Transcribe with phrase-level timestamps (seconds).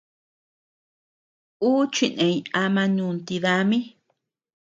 [1.69, 3.79] Ú chineñ ama nunti dami.